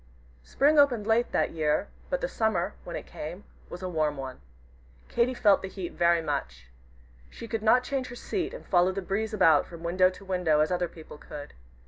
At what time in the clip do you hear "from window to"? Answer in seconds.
9.67-10.25